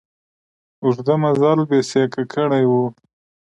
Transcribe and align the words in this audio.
اوږده 0.83 1.15
مزل 1.21 1.59
بېسېکه 1.69 2.23
کړی 2.33 2.63
و. 2.69 2.71